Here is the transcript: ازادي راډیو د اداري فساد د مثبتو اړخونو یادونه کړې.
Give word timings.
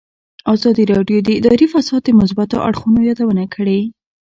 ازادي 0.53 0.83
راډیو 0.93 1.17
د 1.23 1.29
اداري 1.39 1.67
فساد 1.73 2.01
د 2.05 2.09
مثبتو 2.19 2.57
اړخونو 2.67 2.99
یادونه 3.09 3.43
کړې. 3.55 3.79